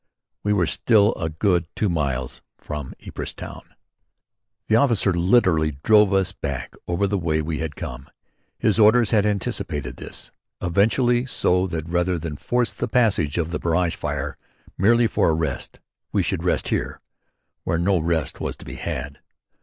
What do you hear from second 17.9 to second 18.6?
rest was